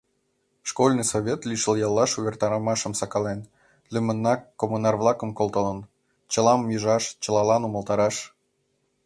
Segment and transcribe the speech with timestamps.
[0.69, 3.39] Школьный совет лишыл яллаш увертарымашым сакален,
[3.93, 5.79] лӱмынак коммунар-влакым колтылын—
[6.31, 8.15] «чылам ӱжаш, чылалан умылтараш».